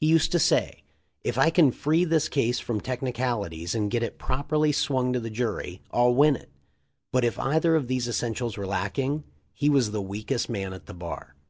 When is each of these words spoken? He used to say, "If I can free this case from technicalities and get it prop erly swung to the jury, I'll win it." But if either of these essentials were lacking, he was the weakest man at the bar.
He 0.00 0.06
used 0.06 0.32
to 0.32 0.38
say, 0.38 0.82
"If 1.22 1.36
I 1.36 1.50
can 1.50 1.72
free 1.72 2.06
this 2.06 2.30
case 2.30 2.58
from 2.58 2.80
technicalities 2.80 3.74
and 3.74 3.90
get 3.90 4.02
it 4.02 4.16
prop 4.18 4.48
erly 4.48 4.74
swung 4.74 5.12
to 5.12 5.20
the 5.20 5.28
jury, 5.28 5.82
I'll 5.90 6.14
win 6.14 6.36
it." 6.36 6.48
But 7.12 7.22
if 7.22 7.38
either 7.38 7.76
of 7.76 7.86
these 7.86 8.08
essentials 8.08 8.56
were 8.56 8.66
lacking, 8.66 9.24
he 9.52 9.68
was 9.68 9.90
the 9.90 10.00
weakest 10.00 10.48
man 10.48 10.72
at 10.72 10.86
the 10.86 10.94
bar. 10.94 11.34